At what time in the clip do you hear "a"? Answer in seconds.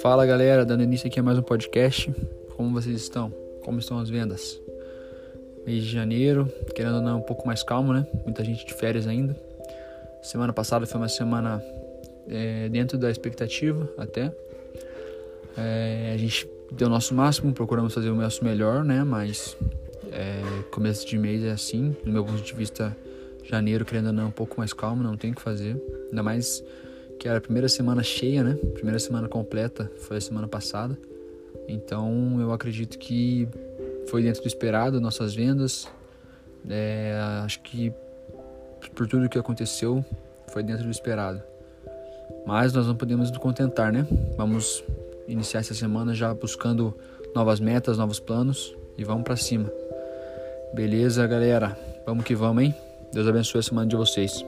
1.20-1.22, 16.14-16.16, 27.38-27.40, 30.18-30.20, 53.60-53.62